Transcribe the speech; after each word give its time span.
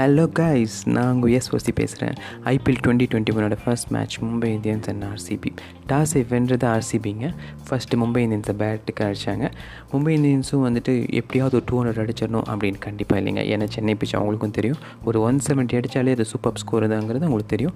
Hello 0.00 0.22
guys 0.38 0.74
நான் 0.84 1.12
உங்கள் 1.12 1.30
S 1.30 1.48
ஓசி 1.54 1.72
பேசுகிறேன் 1.74 2.14
IPL 2.44 2.78
twenty 2.84 3.06
twenty 3.12 3.32
ஒனோட 3.36 3.56
first 3.64 3.88
match 3.88 4.14
Mumbai 4.18 4.48
Indians 4.56 4.86
and 4.90 5.02
RCB 5.08 5.50
டாஸை 5.88 6.20
வென்றது 6.28 6.66
ஆர்சிபிங்க 6.66 7.26
ஃபஸ்ட்டு 7.66 7.98
மும்பை 8.02 8.20
இந்தியன்ஸை 8.26 8.54
பேட்டுக்கு 8.62 9.02
அடித்தாங்க 9.08 9.46
மும்பை 9.92 10.12
இந்தியன்ஸும் 10.18 10.62
வந்துட்டு 10.66 10.94
எப்படியாவது 11.18 11.56
ஒரு 11.58 11.64
டூ 11.66 11.82
ஹண்ட்ரட் 11.82 12.00
அடிச்சிடணும் 12.04 12.46
அப்படின்னு 12.52 12.78
கண்டிப்பாக 12.78 13.22
இல்லைங்க. 13.22 13.42
ஏன்னா 13.54 13.66
சென்னை 13.74 13.94
பிச்சு 13.94 14.16
அவங்களுக்கும் 14.20 14.54
தெரியும். 14.58 14.78
ஒரு 15.04 15.20
ஒன் 15.20 15.40
செவன்ட்டி 15.48 15.76
அடித்தாலே 15.80 16.14
அது 16.16 16.24
சூப்பர் 16.24 16.62
ஸ்கோர் 16.62 16.88
தாங்கிறது 16.92 17.26
அவங்களுக்கு 17.28 17.52
தெரியும். 17.54 17.74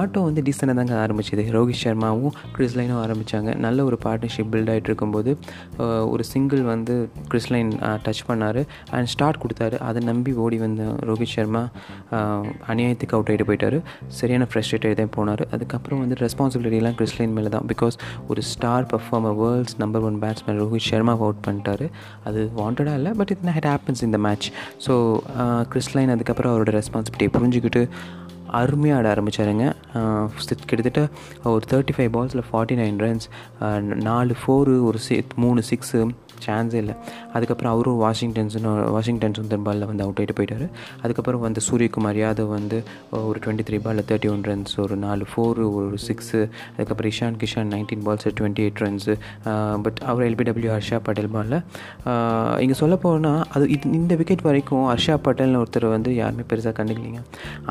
ஆட்டோ 0.00 0.22
வந்து 0.28 0.44
டீசெண்டாக 0.48 0.76
தாங்க 0.80 0.94
ஆரம்பிச்சது. 1.06 1.46
ரோஹித் 1.56 1.80
சர்மாவும் 1.84 2.36
கிறிஸ்லைனும் 2.58 3.00
ஆரம்பித்தாங்க 3.06 3.56
நல்ல 3.66 3.84
ஒரு 3.84 3.98
பார்ட்னர்ஷிப் 4.04 4.52
பில்ட் 4.52 4.72
ஆகிட்டு 4.74 4.90
இருக்கும்போது 4.92 5.38
ஒரு 6.12 6.24
சிங்கிள் 6.32 6.64
வந்து 6.72 6.96
கிறிஸ்லைன் 7.28 7.72
டச் 8.06 8.24
பண்ணார். 8.28 8.62
அண்ட் 8.90 9.12
ஸ்டார்ட் 9.14 9.42
கொடுத்தாரு. 9.46 9.78
அதை 9.78 10.04
நம்பி 10.12 10.34
ஓடி 10.46 10.60
வந்த 10.66 10.82
ரோஹித் 11.08 11.34
சர்மா 11.34 11.44
அநியாயத்துக்கு 12.72 13.16
அவுட் 13.18 13.30
ஆகிட்டு 13.32 13.46
போயிட்டார். 13.48 13.78
சரியான 14.18 14.48
ஃப்ரெஸ்ட்ரேட் 14.50 14.98
தான் 15.00 15.14
போனார். 15.16 15.42
அதுக்கப்புறம் 15.54 16.00
வந்து 16.04 16.18
ரெஸ்பான்சிபிலிட்டிலாம் 16.24 16.98
கிறிஸ்லின் 17.00 17.34
மேலே 17.38 17.52
தான். 17.56 17.66
பிகாஸ் 17.72 17.96
ஒரு 18.32 18.42
star 18.52 18.88
performer 18.92 19.36
world's 19.42 19.76
number 19.84 20.06
one 20.10 20.18
batsman 20.26 20.60
Rohit 20.62 20.86
Sharma 20.90 21.16
out 21.24 21.42
பண்ணிட்டாரு. 21.48 21.88
அது 22.28 22.42
வாண்டடாக 22.60 22.98
இல்லை 23.00 23.12
பட் 23.22 23.32
இட் 23.36 23.48
ஹேட் 23.56 23.70
ஹேப்பன்ஸ் 23.72 24.04
இந்த 24.08 24.20
மேட்ச் 24.26 24.48
ஸோ 24.86 24.94
கிறிஸ்லைன் 25.72 26.14
அதுக்கப்புறம் 26.16 26.52
அவரோட 26.54 26.72
ரெஸ்பான்சிபிலிட்டியை 26.80 27.32
புரிஞ்சுக்கிட்டு 27.38 27.82
அருமையாக 28.58 28.98
ஆட 28.98 29.06
ஆரம்பித்தாருங்க 29.12 29.64
கிட்டத்தட்ட 30.70 31.00
ஒரு 31.54 31.64
தேர்ட்டி 31.70 31.94
ஃபைவ் 31.96 32.10
பால்ஸில் 32.16 32.44
ஃபார்ட்டி 32.48 32.76
நைன் 32.80 32.98
ரன்ஸ் 33.04 33.26
நாலு 34.08 34.34
ஃபோரு 34.42 34.74
ஒரு 34.88 34.98
சி 35.06 35.16
மூணு 35.44 35.62
சிக்ஸு 35.70 36.00
சான்ஸே 36.46 36.78
இல்லை. 36.82 36.94
அதுக்கப்புறம் 37.36 37.72
அவரும் 37.74 37.98
வாஷிங்டன்ஸுன்னு 38.04 38.72
வாஷிங்டன் 38.96 39.36
சுந்தர் 39.38 39.64
பாலில் 39.66 39.88
வந்து 39.90 40.04
அவுட் 40.04 40.20
ஆகிட்டு 40.20 40.36
போயிட்டார். 40.38 40.66
அதுக்கப்புறம் 41.04 41.42
வந்து 41.46 41.60
சூரியகுமார் 41.68 42.20
யாதவ் 42.22 42.50
வந்து 42.56 42.78
ஒரு 43.28 43.38
டுவெண்ட்டி 43.44 43.66
த்ரீ 43.68 43.80
பாலில் 43.86 44.06
தேர்ட்டி 44.10 44.30
ஒன் 44.34 44.44
ரன்ஸ் 44.50 44.74
ஒரு 44.84 44.96
நாலு 45.06 45.26
ஃபோர் 45.32 45.60
ஒரு 45.78 45.98
சிக்ஸு 46.06 46.40
அதுக்கப்புறம் 46.74 47.12
Ishan 47.14 47.38
Kishan 47.42 47.70
nineteen 47.76 48.04
balls 48.08 48.28
twenty 48.40 48.64
eight 48.66 48.82
runs 48.84 49.16
but 49.86 50.00
our 50.10 50.26
LBW 50.28 50.72
Harsha 50.76 51.00
Patel 51.08 51.30
பாலில் 51.36 51.58
இங்கே 52.64 52.78
சொல்ல 52.82 52.96
போனால் 53.06 53.42
அது 53.54 53.64
இது 53.76 53.94
இந்த 54.00 54.14
விக்கெட் 54.20 54.46
வரைக்கும் 54.48 54.86
ஹர்ஷா 54.92 55.16
பட்டேல்னு 55.26 55.60
ஒருத்தர் 55.62 55.88
வந்து 55.96 56.10
யாருமே 56.22 56.46
பெருசாக 56.52 56.74
கண்டுக்கலிங்க. 56.78 57.22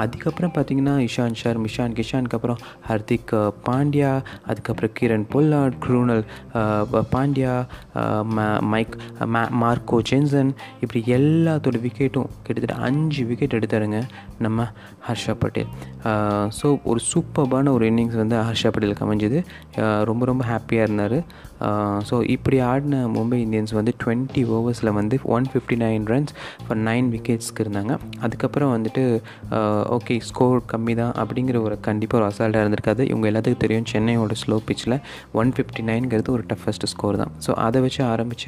அதுக்கப்புறம் 0.03 0.53
பார்த்தீங்கன்னா 0.55 0.95
இஷான் 1.07 1.37
ஷர்ம் 1.41 1.65
இஷான் 1.69 1.95
கிஷானுக்கு 1.99 2.37
அப்புறம் 2.37 2.59
ஹர்திக் 2.89 3.33
பாண்டியா 3.67 4.11
அதுக்கப்புறம் 4.49 4.93
Kieron 4.99 5.25
Pollard 5.33 5.77
Krunal 5.85 6.23
Pandya 7.13 7.53
Mike 8.73 8.95
Marco 9.63 9.99
Jansen 10.09 10.51
இப்படி 10.83 11.01
எல்லாத்தோட 11.17 11.79
விக்கெட்டும் 11.85 12.29
கிட்டத்தட்ட 12.45 12.77
அஞ்சு 12.87 13.23
விக்கெட் 13.31 13.57
எடுத்தாருங்க 13.59 13.99
நம்ம 14.45 14.67
ஹர்ஷா 15.07 15.33
பட்டேல். 15.41 15.71
ஸோ 16.59 16.67
ஒரு 16.91 17.01
சூப்பர்பான 17.11 17.71
ஒரு 17.77 17.85
இன்னிங்ஸ் 17.91 18.19
வந்து 18.21 18.37
ஹர்ஷா 18.47 18.69
பட்டேலுக்கு 18.75 19.05
அமைஞ்சது. 19.07 19.39
ரொம்ப 20.11 20.23
ரொம்ப 20.31 20.43
ஹாப்பியாக 20.51 20.87
இருந்தார். 20.87 21.17
ஸோ 22.07 22.15
இப்படி 22.35 22.57
ஆடின 22.69 22.95
மும்பை 23.15 23.37
இந்தியன்ஸ் 23.43 23.73
வந்து 23.77 23.91
டுவெண்ட்டி 24.01 24.41
ஓவர்ஸில் 24.55 24.91
வந்து 24.97 25.15
one 25.35 25.45
fifty 25.51 25.75
nine 25.83 26.05
runs 26.11 26.33
for 26.65 26.79
nine 26.87 27.07
விக்கெட்ஸ்க்கு 27.13 27.63
இருந்தாங்க. 27.65 27.93
அதுக்கப்புறம் 28.25 28.71
வந்துட்டு 28.75 29.03
ஓகே 29.97 30.15
ஸ்கோர் 30.29 30.59
கம்மி 30.71 30.95
தான் 31.01 31.13
அப்படிங்கிற 31.21 31.59
ஒரு 31.67 31.77
கண்டிப்பாக 31.87 32.19
ஒரு 32.21 32.27
அசால்ட்டாக 32.31 32.63
இருந்திருக்காது. 32.65 33.03
இவங்க 33.11 33.25
எல்லாத்துக்கும் 33.31 33.63
தெரியும் 33.65 33.87
சென்னையோட 33.93 34.35
ஸ்லோ 34.43 34.57
பிச்சில் 34.69 34.97
ஒன் 35.41 35.53
ஃபிஃப்டி 35.57 35.83
நைன்கிறது 35.91 36.31
ஒரு 36.35 36.45
டஃபஸ்ட் 36.51 36.87
ஸ்கோர் 36.93 37.19
தான். 37.23 37.33
ஸோ 37.45 37.53
அதை 37.67 37.81
வச்சு 37.85 38.01
ஆரம்பித்த 38.13 38.44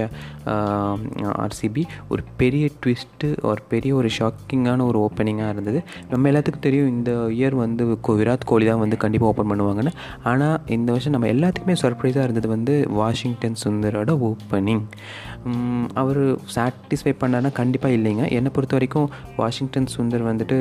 ஆர்சிபி 1.44 1.84
ஒரு 2.14 2.24
பெரிய 2.42 2.66
ட்விஸ்ட்டு 2.82 3.30
ஒரு 3.50 3.62
பெரிய 3.74 3.92
ஒரு 4.00 4.10
ஷாக்கிங்கான 4.18 4.86
ஒரு 4.90 5.00
ஓப்பனிங்காக 5.06 5.54
இருந்தது. 5.56 5.80
நம்ம 6.12 6.30
எல்லாத்துக்கும் 6.32 6.66
தெரியும் 6.68 6.92
இந்த 6.96 7.12
இயர் 7.40 7.58
வந்து 7.64 7.86
விராட் 8.22 8.48
கோலி 8.52 8.66
தான் 8.72 8.84
வந்து 8.84 8.98
கண்டிப்பாக 9.04 9.32
ஓப்பன் 9.34 9.52
பண்ணுவாங்கன்னு. 9.52 9.94
ஆனால் 10.32 10.58
இந்த 10.78 10.90
வருஷம் 10.96 11.16
நம்ம 11.16 11.30
எல்லாத்துக்குமே 11.36 11.78
சர்ப்ரைஸாக 11.84 12.28
இருந்தது 12.28 12.50
வந்து 12.56 12.76
வாஷிங்டன் 13.00 13.60
சுந்தரோட 13.64 14.12
ஓப்பனிங் 14.30 14.84
அவர் 16.02 16.22
சாட்டிஸ்ஃபை 16.56 17.14
பண்ணார்னா 17.22 17.52
கண்டிப்பாக 17.62 17.98
இல்லைங்க. 17.98 18.24
என்னை 18.38 18.50
பொறுத்த 18.56 18.76
வரைக்கும் 18.78 19.10
வாஷிங்டன் 19.42 19.90
சுந்தர் 19.96 20.30
வந்துட்டு 20.32 20.58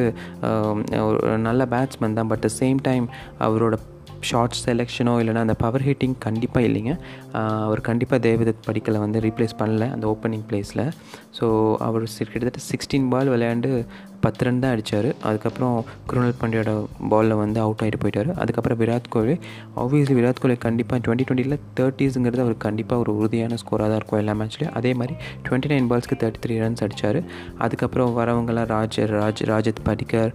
ஒரு 1.09 1.39
நல்ல 1.49 1.63
பேட்ஸ்மேன் 1.75 2.19
தான். 2.19 2.31
பட் 2.33 2.47
சேம் 2.61 2.81
டைம் 2.89 3.07
அவரோட 3.47 3.77
ஷார்ட் 4.21 4.57
செலெக்ஷனோ 4.67 5.15
இல்லைனா 5.21 5.35
அந்த 5.35 5.55
பவர் 5.55 5.83
ஹிட்டிங் 5.83 6.15
கண்டிப்பாக 6.19 6.67
இல்லைங்க. 6.67 6.99
அவர் 7.33 7.81
கண்டிப்பாக 7.81 8.29
தேவதத் 8.29 8.67
படிக்கலை 8.67 8.99
வந்து 8.99 9.21
ரீப்ளேஸ் 9.21 9.55
பண்ணல 9.59 9.93
அந்த 9.93 10.07
ஓப்பனிங் 10.07 10.45
பிளேஸில் 10.51 10.91
ஸோ 11.41 11.77
அவர் 11.79 12.03
கிட்டத்தட்ட 12.17 12.59
சிக்ஸ்டீன் 12.59 13.09
பால் 13.09 13.29
விளையாண்டு 13.29 13.87
பத்து 14.27 14.45
ரன் 14.47 14.61
தான் 14.65 14.75
அடித்தார் 14.75 15.11
அதுக்கப்புறம் 15.29 15.77
குருணல் 16.11 16.39
பாண்டியோட 16.41 16.71
பாலில் 17.13 17.39
வந்து 17.43 17.59
அவுட் 17.65 17.83
ஆகிட்டு 17.85 18.01
போயிட்டார். 18.03 18.31
அதுக்கப்புறம் 18.43 18.81
விராட் 18.83 19.11
கோலி. 19.15 19.35
ஆப்வியஸ்லி 19.83 20.15
விராட் 20.19 20.43
கோலி 20.43 20.57
கண்டிப்பாக 20.67 21.01
டுவெண்ட்டி 21.05 21.27
டுவெண்ட்டியில் 21.27 21.59
தேர்ட்டிஸுங்கிறது 21.79 22.43
அவர் 22.45 22.57
கண்டிப்பாக 22.67 23.03
ஒரு 23.03 23.13
உறுதியான 23.19 23.59
ஸ்கோராக 23.63 23.89
தான் 23.89 23.99
இருக்கும் 24.01 24.21
எல்லா 24.23 24.35
மேட்ச்லேயும் 24.41 24.75
அதே 24.79 24.93
மாதிரி 25.01 25.15
டுவெண்ட்டி 25.47 25.71
நைன் 25.73 25.89
பால்ஸ்க்கு 25.91 26.19
தேர்ட்டி 26.23 26.41
த்ரீ 26.45 26.55
ரன்ஸ் 26.63 26.83
அடித்தார் 26.87 27.19
அதுக்கப்புறம் 27.65 28.13
வரவங்களாம் 28.19 28.69
ராஜ் 28.73 28.99
ராஜ் 29.15 29.43
ராஜத் 29.51 29.83
படிக்கர் 29.89 30.33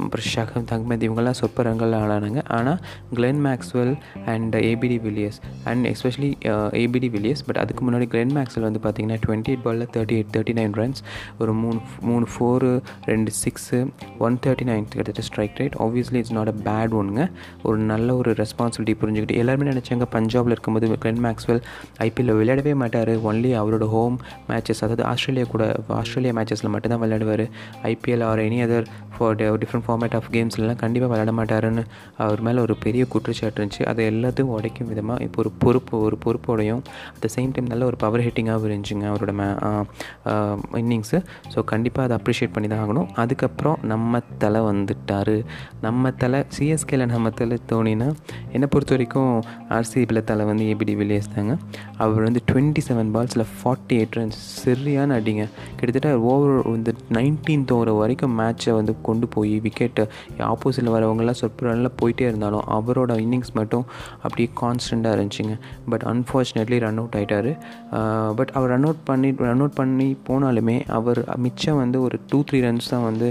அப்புறம் 0.00 0.28
ஷகம் 0.34 0.66
தங்மத் 0.72 1.04
இவங்கெல்லாம் 1.06 1.38
சொற்ப 1.40 1.64
ரன்கள் 1.68 1.96
ஆளானாங்க 2.00 2.42
ஆனால் 2.58 2.78
Glenn 3.14 3.42
Maxwell 3.46 3.94
and 4.26 4.56
ABD 4.68 4.98
Villiers 5.06 5.38
and 5.64 5.86
especially 5.92 6.30
ABD 6.82 7.10
Villiers 7.16 7.44
but 7.48 7.60
அதுக்கு 7.64 7.84
முன்னாடி 7.86 8.08
கிளென் 8.14 8.34
மேக்ஸ்வெல் 8.38 8.66
வந்து 8.68 8.82
பார்த்தீங்கன்னா 8.84 9.18
டுவெண்ட்டி 9.26 9.52
எயிட் 9.52 9.64
பாலில் 9.66 9.88
thirty 9.96 10.16
eight 10.18 10.32
thirty 10.36 10.56
nine 10.60 10.76
runs 10.80 11.02
ஒரு 11.38 11.54
மூணு 11.62 11.80
மூணு 12.02 12.26
ஃபோரு 12.34 12.70
ரெண்டு 13.10 13.30
சிக்ஸு 13.42 13.78
ஒன் 14.26 14.36
தேர்ட்டி 14.44 14.66
நைன் 14.70 14.86
கிட்டத்தட்ட 14.90 15.24
strike 15.28 15.58
rate 15.60 15.76
obviously 15.84 16.20
it's 16.22 16.34
not 16.38 16.52
a 16.52 16.56
bad 16.68 16.94
ஒன்றுங்க 17.00 17.24
ஒரு 17.68 17.78
நல்ல 17.92 18.08
ஒரு 18.20 18.30
ரெஸ்பான்சிபிலிட்டி 18.42 18.94
புரிஞ்சுக்கிட்டு 19.02 19.40
எல்லாருமே 19.42 19.68
நினச்சாங்க 19.72 20.06
பஞ்சாபில் 20.16 20.54
இருக்கும்போது 20.54 20.90
கிளென் 21.04 21.22
மேக்ஸ்வெல் 21.26 21.62
ஐபிஎல்ல 22.06 22.34
விளையாடவே 22.40 22.74
மாட்டார். 22.82 23.12
ஒன்லி 23.30 23.50
அவரோட 23.60 23.86
ஹோம் 23.94 24.16
மேட்சஸ் 24.50 24.82
அதாவது 24.84 25.04
ஆஸ்திரேலியா 25.12 25.46
கூட 25.54 25.64
ஆஸ்திரேலியா 26.00 26.34
மேட்சஸில் 26.38 26.72
மட்டும்தான் 26.74 27.02
விளையாடுவார். 27.04 27.44
IPL 27.92 28.24
or 28.30 28.42
any 28.46 28.58
other 28.66 28.86
for 29.16 29.36
different 29.62 29.86
format 29.86 30.16
of 30.18 30.28
கேம்ஸ்லாம் 30.36 30.80
கண்டிப்பாக 30.84 31.10
விளையாட 31.12 31.32
மாட்டாருன்னு 31.40 31.82
அவர் 32.24 32.42
மேலே 32.46 32.58
ஒரு 32.66 32.74
பெரிய 32.84 33.02
குற்றச்சாட்டு 33.12 33.58
இருந்துச்சு. 33.58 33.82
அதை 33.90 34.02
எல்லாத்தையும் 34.12 34.52
உடைக்கும் 34.56 34.90
விதமாக 34.92 35.24
இப்போ 35.26 35.40
ஒரு 35.44 35.52
பொறுப்பு 35.64 35.94
ஒரு 36.06 36.18
பொறுப்போடையும் 36.24 36.82
அட் 37.14 37.22
த 37.26 37.30
சேம் 37.36 37.52
டைம் 37.56 37.70
நல்ல 37.72 37.84
ஒரு 37.90 37.98
பவர் 38.04 38.24
ஹிட்டிங்காகவும் 38.26 38.68
இருந்துச்சுங்க 38.70 39.06
அவரோட 39.12 39.32
மே 39.40 39.46
இன்னிங்ஸு 40.82 41.18
ஸோ 41.54 41.58
கண்டிப்பாக 41.72 42.06
அதை 42.08 42.16
அப்ரிஷியேட் 42.20 42.54
பண்ணி 42.56 42.68
தான் 42.72 42.82
ஆகணும். 42.86 43.08
அதுக்கப்புறம் 43.14 43.78
நம்ம 43.82 44.20
தலை 44.38 44.60
வந்துட்டார். 44.60 45.44
நம்ம 45.82 46.10
தலை 46.10 46.44
சிஎஸ்கேல 46.58 47.06
நம்ம 47.06 47.30
தலை 47.30 47.58
தோனினா 47.72 48.14
என்னை 48.52 48.68
பொறுத்த 48.70 48.94
வரைக்கும் 48.96 49.42
ஆர்சிபியில் 49.68 50.24
தலை 50.24 50.44
வந்து 50.46 50.64
ஏபிடி 50.64 50.94
வில்லியர்ஸ் 51.00 51.34
தாங்க. 51.34 51.56
அவர் 51.96 52.22
வந்து 52.22 52.40
டுவெண்ட்டி 52.52 52.82
செவன் 52.88 53.12
பால்ஸில் 53.14 53.46
ஃபார்ட்டி 53.58 53.94
எயிட் 53.98 54.16
ரன்ஸ் 54.18 54.38
சரியான 54.62 55.18
அடிங்க. 55.20 55.48
கிட்டத்தட்ட 55.76 56.20
ஓவர் 56.20 56.68
வந்து 56.68 56.94
நைன்டீன்த் 57.12 57.72
ஓவர் 57.72 57.90
வரைக்கும் 57.90 58.38
மேட்ச்சை 58.38 58.72
வந்து 58.72 58.94
கொண்டு 59.02 59.26
போய் 59.28 59.60
விக்கெட்டு 59.60 60.08
ஆப்போசிட்டில் 60.38 60.94
வரவங்களாம் 60.96 61.38
சொற்ப 61.40 61.66
ரனில் 61.66 61.90
போயிட்டே 62.02 62.20
இருந்தாலும் 62.20 62.64
அவரோட 62.78 63.12
இன்னிங்ஸ் 63.24 63.52
மட்டும் 63.54 63.84
அப்படியே 64.14 64.48
கான்ஸ்டண்ட்டாக 64.60 65.16
இருந்துச்சுங்க. 65.16 65.58
பட் 65.88 66.02
அன்ஃபார்ச்சுனேட்லி 66.02 66.78
ரன் 66.78 66.96
அவுட் 66.96 67.16
ஆகிட்டார் 67.18 67.50
பட் 68.36 68.50
அவர் 68.54 68.68
ரன் 68.68 68.82
அவுட் 68.82 69.04
பண்ணி 69.04 69.34
ரன் 69.36 69.62
அவுட் 69.62 69.74
பண்ணி 69.74 70.08
போனாலுமே 70.28 70.76
அவர் 70.88 71.38
மிச்சம் 71.38 71.76
வந்து 71.76 72.00
ஒரு 72.02 72.18
டூ 72.26 72.38
த்ரீ 72.50 72.58
ரன்ஸ் 72.66 72.75
தான் 72.92 73.04
வந்து 73.08 73.28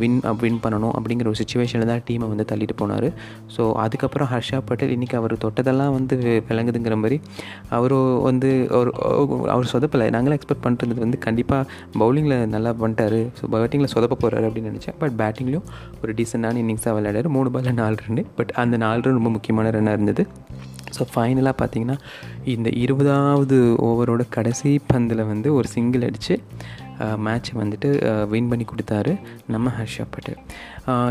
வின் 0.00 0.18
வின் 0.42 0.58
பண்ணணும் 0.64 0.94
அப்படிங்கிற 0.98 1.26
ஒரு 1.32 1.38
சுச்சுவேஷனில் 1.40 1.90
தான் 1.92 2.02
டீமை 2.08 2.26
வந்து 2.32 2.46
தள்ளிட்டு 2.50 2.76
போனார். 2.80 3.08
ஸோ 3.54 3.62
அதுக்கப்புறம் 3.84 4.28
ஹர்ஷா 4.32 4.58
பட்டேல் 4.68 4.92
இன்றைக்கி 4.96 5.16
அவர் 5.20 5.34
தொட்டதெல்லாம் 5.44 5.94
வந்து 5.98 6.16
விளங்குதுங்கிற 6.50 6.96
மாதிரி 7.02 7.18
அவரும் 7.78 8.10
வந்து 8.28 8.50
அவர் 8.78 8.90
அவர் 9.54 9.70
சொதப்பலை. 9.74 10.08
நாங்களும் 10.16 10.38
எக்ஸ்பெக்ட் 10.38 10.64
பண்ணுறது 10.68 11.00
வந்து 11.06 11.20
கண்டிப்பாக 11.26 11.62
பவுலிங்கில் 12.00 12.38
நல்லா 12.54 12.72
பண்ணிட்டாரு. 12.82 13.20
ஸோ 13.40 13.52
பேட்டிங்கில் 13.54 13.94
சொதப்ப 13.96 14.20
போகிறாரு 14.24 14.48
அப்படின்னு 14.50 14.72
நினச்சேன். 14.72 14.98
பட் 15.02 15.16
பேட்டிங்லேயும் 15.22 15.68
ஒரு 16.02 16.12
டீசெண்டான 16.20 16.60
இன்னிங்ஸாக 16.64 16.94
விளையாடாரு 16.98 17.30
மூணு 17.36 17.50
பாலில் 17.56 17.78
நாலு 17.82 17.96
ரன்னு 18.04 18.24
பட் 18.40 18.52
அந்த 18.64 18.76
நாலு 18.86 19.02
ரன் 19.06 19.18
ரொம்ப 19.20 19.32
முக்கியமான 19.36 19.70
ரன்னாக 19.76 19.98
இருந்தது. 19.98 20.24
ஸோ 20.96 21.04
ஃபைனலாக 21.12 21.54
பார்த்தீங்கன்னா 21.60 21.96
இந்த 22.52 22.68
இருபதாவது 22.82 23.56
ஓவரோட 23.88 24.22
கடைசி 24.36 24.70
பந்தில் 24.92 25.28
வந்து 25.32 25.48
ஒரு 25.58 25.68
சிங்கிள் 25.74 26.06
அடித்து 26.08 26.34
மேட்ச்சை 27.26 27.54
வந்துட்டு 27.62 27.88
வின் 28.32 28.50
பண்ணி 28.50 28.66
கொடுத்தாரு 28.72 29.14
நம்ம 29.54 29.72
ஹர்ஷா 29.78 30.04
பட்டேல் 30.14 30.40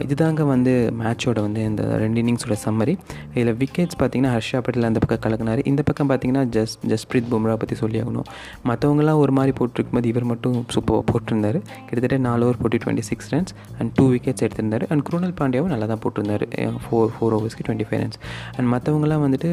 இதுதாங்க 0.05 0.41
வந்து 0.51 0.73
மேட்சோட 0.99 1.39
வந்து 1.45 1.61
இந்த 1.69 1.83
ரெண்டு 2.03 2.19
இன்னிங்ஸோட 2.21 2.55
சம்மரி 2.63 2.93
இதில் 3.35 3.51
விக்கெட்ஸ் 3.61 3.97
பார்த்தீங்கன்னா 4.01 4.31
ஹர்ஷா 4.35 4.59
பட்டேல் 4.65 4.87
அந்த 4.89 4.99
பக்கம் 5.03 5.21
கலக்குனார். 5.25 5.61
இந்த 5.71 5.81
பக்கம் 5.89 6.09
பார்த்தீங்கன்னா 6.11 6.43
ஜஸ் 6.55 6.73
ஜஸ்பிரீத் 6.91 7.27
பும்ரா 7.33 7.55
பற்றி 7.63 7.75
சொல்லி 7.81 7.97
ஆகணும். 8.03 8.27
மற்றவங்களாம் 8.69 9.19
ஒரு 9.23 9.33
மாதிரி 9.37 9.53
போட்டிருக்கும்போது 9.59 10.09
இவர் 10.11 10.25
மட்டும் 10.31 10.55
சூப்பராக 10.75 11.03
போட்டிருந்தார். 11.11 11.59
கிட்டத்தட்ட 11.87 12.17
நாலு 12.27 12.45
ஓவர் 12.47 12.59
போட்டு 12.61 12.79
twenty 12.83 13.05
six 13.09 13.29
runs 13.33 13.53
and 13.79 13.91
two 13.99 14.05
wickets 14.13 14.45
எடுத்திருந்தார். 14.47 14.85
And 14.91 15.03
Krunal 15.09 15.35
பாண்டியாவும் 15.41 15.71
நல்லா 15.73 15.89
தான் 15.93 16.01
போட்டிருந்தார். 16.05 16.45
ஃபோர் 16.85 17.13
ஃபோர் 17.17 17.35
ஓவர்ஸ்க்கு 17.39 17.65
டுவெண்ட்டி 17.67 17.87
ஃபைவ் 17.89 18.01
ரன்ஸ் 18.03 18.19
அண்ட் 18.57 18.69
மற்றவங்களாம் 18.73 19.23
வந்துட்டு 19.27 19.51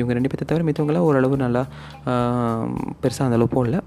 இவங்க 0.00 0.12
ரெண்டு 0.18 0.30
பேர்த்த 0.32 0.50
தவிர 0.52 0.66
மற்றவங்களாம் 0.70 1.06
ஓரளவு 1.08 1.38
நல்லா 1.44 1.64
பெருசாக 3.02 3.26
அந்தளவு 3.28 3.50
போடல. 3.56 3.78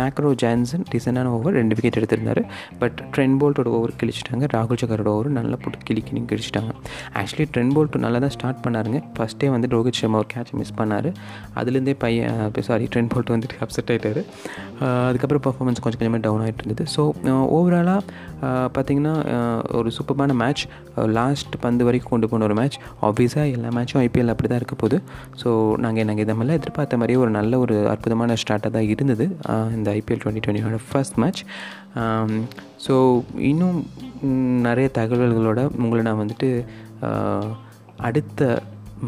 மேக்ரோ 0.00 0.32
ஜான்சன் 0.44 0.86
டிசனான 1.24 1.38
ஓவர் 1.38 1.56
ரெண்டு 1.60 1.74
விக்கெட் 1.76 1.98
எடுத்திருந்தார். 2.00 2.42
பட் 2.80 2.98
ட்ரென் 3.14 3.36
போல்ட்டோட 3.40 3.68
ஓவர் 3.78 3.92
கிழிச்சிட்டாங்க. 4.00 4.44
ராகுல் 4.54 4.80
சக்கரோட 4.82 5.10
ஓவர் 5.16 5.28
நல்லா 5.38 5.56
போட்டு 5.62 5.78
கிளிக்கினி 5.88 6.20
கிழிச்சிட்டாங்க. 6.30 6.72
ஆக்சுவலி 7.20 7.46
ட்ரென் 7.54 7.72
போல்ட் 7.76 7.98
நல்லா 8.04 8.18
தான் 8.24 8.34
ஸ்டார்ட் 8.36 8.60
பண்ணாருங்க 8.64 9.00
ஃபஸ்ட்டே 9.16 9.48
வந்து 9.54 9.68
ரோஹித் 9.74 10.00
சர்மா 10.00 10.18
ஒரு 10.22 10.28
கேட்ச் 10.34 10.52
மிஸ் 10.60 10.74
பண்ணார். 10.80 11.08
அதுலேருந்தே 11.60 11.94
பையன் 12.04 12.62
சாரி 12.68 12.86
ட்ரென் 12.92 13.10
போல்ட் 13.14 13.32
வந்துட்டு 13.34 13.58
அப்செட் 13.66 13.90
ஆகிட்டார் 13.94 14.20
அதுக்கப்புறம் 15.08 15.44
பர்ஃபார்மன்ஸ் 15.46 15.82
கொஞ்சம் 15.84 16.00
கொஞ்சமாக 16.00 16.22
டவுன் 16.26 16.42
ஆகிட்டு 16.44 16.62
இருந்தது. 16.64 16.84
ஸோ 16.94 17.02
ஓவராலாக 17.56 18.00
பார்த்திங்கன்னா 18.76 19.14
ஒரு 19.78 19.88
சூப்பரான 19.96 20.34
மேட்ச் 20.42 20.62
லாஸ்ட் 21.18 21.54
பந்து 21.64 21.82
வரைக்கும் 21.86 22.12
கொண்டு 22.14 22.26
போன 22.30 22.44
ஒரு 22.48 22.56
மேட்ச் 22.60 22.76
ஆப்வியஸாக 23.08 23.54
எல்லா 23.56 23.68
மேட்சும் 23.76 24.00
ஐபிஎல் 24.06 24.32
அப்படி 24.32 24.48
தான் 24.52 24.60
இருக்க 24.62 24.76
போகுது. 24.82 24.98
ஸோ 25.42 25.48
நாங்கள் 25.84 26.06
நாங்கள் 26.08 26.24
இதெல்லாம் 26.26 26.56
எதிர்பார்த்த 26.60 26.98
மாதிரியே 27.00 27.20
ஒரு 27.24 27.32
நல்ல 27.38 27.58
ஒரு 27.64 27.76
அற்புதமான 27.92 28.36
ஸ்டார்ட்டாக 28.42 28.72
தான் 28.76 28.88
இருந்தது. 28.94 29.26
இந்த 29.76 29.88
ஐபிஎல் 29.98 30.20
டுவெண்ட்டி 30.22 30.42
டுவெண்ட்டியோட 30.46 30.80
ஃபர்ஸ்ட் 31.14 31.22
மேட்ச் 31.22 31.42
ஸோ 32.86 32.94
இன்னும் 33.50 33.78
நிறைய 34.60 34.86
தகவல்களோட 34.94 35.60
உங்களை 35.76 36.02
நான் 36.02 36.22
வந்துட்டு 36.22 36.48
uh, 37.02 37.46
அடுத்த 37.98 38.40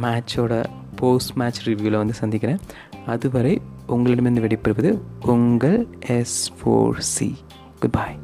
மேட்சோட 0.02 0.54
போஸ்ட் 0.96 1.32
மேட்ச் 1.32 1.62
ரிவ்யூவில் 1.68 2.00
வந்து 2.02 2.14
சந்திக்கிறேன். 2.14 2.60
அதுவரை 3.06 3.54
உங்களிடமிருந்து 3.86 4.44
வெடிப்பெறுவது 4.44 4.92
உங்கள் 5.34 5.80
S 6.18 6.38
four 6.56 7.02
C 7.14 7.28
good 7.80 7.96
bye 7.98 8.16